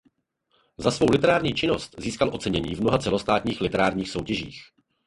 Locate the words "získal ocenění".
1.97-2.75